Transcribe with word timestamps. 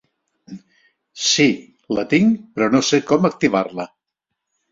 Sí, 1.25 1.45
la 1.99 2.05
tinc 2.15 2.41
però 2.55 2.71
no 2.77 2.83
sé 2.89 3.01
com 3.13 3.31
activar-la. 3.33 3.89